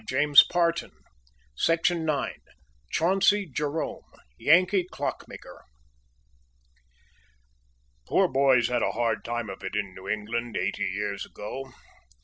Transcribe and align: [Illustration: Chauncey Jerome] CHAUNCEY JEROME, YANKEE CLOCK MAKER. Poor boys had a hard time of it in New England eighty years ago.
[Illustration: 0.11 0.89
Chauncey 1.55 1.99
Jerome] 2.01 2.31
CHAUNCEY 2.91 3.45
JEROME, 3.53 4.01
YANKEE 4.39 4.87
CLOCK 4.91 5.25
MAKER. 5.27 5.61
Poor 8.07 8.27
boys 8.27 8.69
had 8.69 8.81
a 8.81 8.93
hard 8.93 9.23
time 9.23 9.47
of 9.47 9.61
it 9.63 9.75
in 9.75 9.93
New 9.93 10.07
England 10.07 10.57
eighty 10.57 10.85
years 10.85 11.23
ago. 11.23 11.71